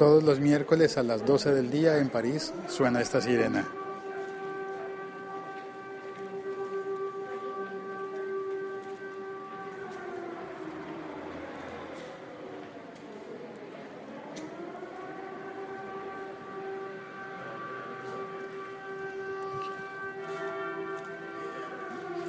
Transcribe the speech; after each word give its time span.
Todos 0.00 0.22
los 0.22 0.40
miércoles 0.40 0.96
a 0.96 1.02
las 1.02 1.26
12 1.26 1.52
del 1.52 1.70
día 1.70 1.98
en 1.98 2.08
París 2.08 2.54
suena 2.68 3.02
esta 3.02 3.20
sirena. 3.20 3.68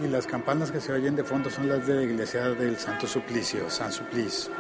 Y 0.04 0.10
las 0.10 0.28
campanas 0.28 0.74
que 0.74 0.82
se 0.82 0.92
oyen 0.92 1.16
de 1.16 1.24
fondo 1.24 1.50
son 1.50 1.70
las 1.70 1.88
de 1.88 1.96
la 1.96 2.04
iglesia 2.04 2.50
del 2.50 2.78
Santo 2.78 3.08
Suplicio, 3.08 3.70
San 3.70 3.94
Suplice. 3.94 4.52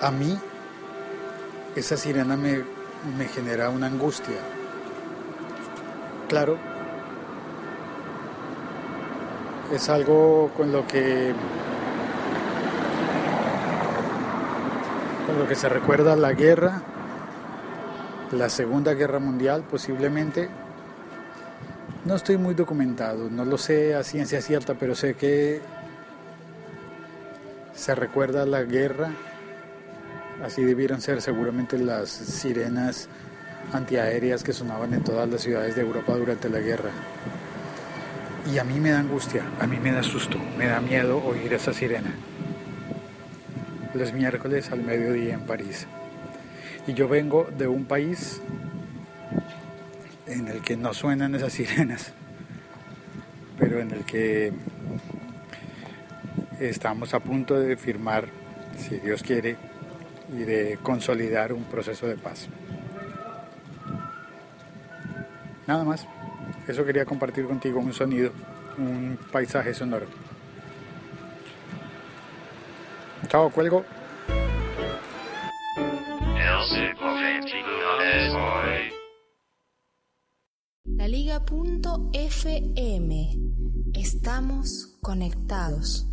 A 0.00 0.10
mí, 0.10 0.38
esa 1.76 1.96
sirena 1.96 2.36
me, 2.36 2.62
me 3.16 3.26
genera 3.28 3.68
una 3.70 3.86
angustia. 3.86 4.36
Claro, 6.28 6.58
es 9.72 9.88
algo 9.88 10.50
con 10.56 10.72
lo 10.72 10.86
que 10.86 11.34
con 15.26 15.38
lo 15.38 15.46
que 15.46 15.54
se 15.54 15.68
recuerda 15.68 16.16
la 16.16 16.32
guerra, 16.32 16.82
la 18.32 18.48
Segunda 18.48 18.94
Guerra 18.94 19.18
Mundial 19.18 19.64
posiblemente. 19.70 20.48
No 22.04 22.14
estoy 22.14 22.38
muy 22.38 22.54
documentado, 22.54 23.28
no 23.28 23.44
lo 23.44 23.58
sé 23.58 23.94
a 23.94 24.02
ciencia 24.02 24.40
cierta, 24.40 24.74
pero 24.74 24.94
sé 24.94 25.14
que 25.14 25.60
se 27.74 27.94
recuerda 27.94 28.46
la 28.46 28.62
guerra. 28.62 29.10
Así 30.42 30.62
debieron 30.62 31.00
ser 31.00 31.20
seguramente 31.20 31.78
las 31.78 32.08
sirenas 32.10 33.08
antiaéreas 33.72 34.44
que 34.44 34.52
sonaban 34.52 34.94
en 34.94 35.02
todas 35.02 35.28
las 35.28 35.42
ciudades 35.42 35.74
de 35.74 35.82
Europa 35.82 36.14
durante 36.14 36.48
la 36.48 36.60
guerra. 36.60 36.90
Y 38.52 38.58
a 38.58 38.64
mí 38.64 38.80
me 38.80 38.90
da 38.90 39.00
angustia, 39.00 39.42
a 39.60 39.66
mí 39.66 39.78
me 39.78 39.92
da 39.92 40.02
susto, 40.02 40.38
me 40.56 40.66
da 40.66 40.80
miedo 40.80 41.22
oír 41.24 41.52
esa 41.52 41.72
sirena. 41.72 42.14
Los 43.94 44.12
miércoles 44.12 44.70
al 44.70 44.82
mediodía 44.82 45.34
en 45.34 45.40
París. 45.40 45.86
Y 46.86 46.94
yo 46.94 47.08
vengo 47.08 47.48
de 47.56 47.66
un 47.66 47.84
país 47.84 48.40
en 50.26 50.48
el 50.48 50.62
que 50.62 50.76
no 50.76 50.94
suenan 50.94 51.34
esas 51.34 51.52
sirenas, 51.52 52.12
pero 53.58 53.80
en 53.80 53.90
el 53.90 54.04
que 54.04 54.52
estamos 56.60 57.12
a 57.12 57.20
punto 57.20 57.58
de 57.58 57.76
firmar, 57.76 58.28
si 58.78 58.98
Dios 58.98 59.22
quiere, 59.22 59.56
y 60.32 60.38
de 60.44 60.78
consolidar 60.82 61.52
un 61.52 61.64
proceso 61.64 62.06
de 62.06 62.16
paz. 62.16 62.48
Nada 65.66 65.84
más, 65.84 66.06
eso 66.66 66.84
quería 66.84 67.04
compartir 67.04 67.46
contigo 67.46 67.78
un 67.80 67.92
sonido, 67.92 68.32
un 68.78 69.18
paisaje 69.30 69.74
sonoro. 69.74 70.06
Chao, 73.28 73.50
cuelgo. 73.50 73.84
La 80.84 81.06
Liga.fm. 81.06 81.88
Estamos 83.94 84.98
conectados. 85.02 86.06